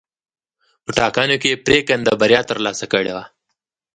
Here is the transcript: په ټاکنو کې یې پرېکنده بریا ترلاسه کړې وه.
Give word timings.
په 0.83 0.91
ټاکنو 0.97 1.35
کې 1.41 1.49
یې 1.51 1.61
پرېکنده 1.65 2.11
بریا 2.21 2.41
ترلاسه 2.49 2.85
کړې 2.93 3.11
وه. 3.15 3.25